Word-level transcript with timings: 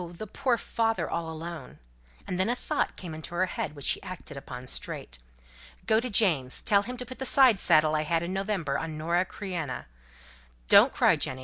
the 0.07 0.25
poor 0.25 0.57
father 0.57 1.07
all 1.07 1.29
alone!" 1.29 1.77
And 2.25 2.39
then 2.39 2.49
a 2.49 2.55
thought 2.55 2.95
came 2.95 3.13
into 3.13 3.35
her 3.35 3.45
head, 3.45 3.75
which 3.75 3.85
she 3.85 4.01
acted 4.01 4.35
upon 4.35 4.65
straight. 4.65 5.19
"Go 5.85 5.99
to 5.99 6.09
James, 6.09 6.63
tell 6.63 6.81
him 6.81 6.97
to 6.97 7.05
put 7.05 7.19
the 7.19 7.23
side 7.27 7.59
saddle 7.59 7.95
I 7.95 8.01
had 8.01 8.23
in 8.23 8.33
November 8.33 8.79
on 8.79 8.97
Nora 8.97 9.25
Creina. 9.27 9.85
Don't 10.67 10.91
cry, 10.91 11.17
Jenny. 11.17 11.39